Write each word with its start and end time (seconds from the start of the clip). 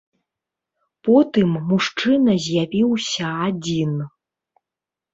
Потым 1.09 1.49
мужчына 1.69 2.33
з'явіўся 2.49 3.27
адзін. 3.53 3.93